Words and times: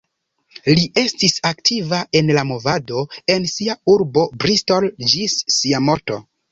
Li 0.79 0.85
estis 1.01 1.35
aktiva 1.49 1.99
en 2.21 2.33
la 2.39 2.45
movado 2.53 3.05
en 3.37 3.49
sia 3.55 3.79
urbo 3.97 4.29
Bristol, 4.47 4.93
ĝis 5.15 5.41
sia 5.61 5.89
morto. 5.91 6.25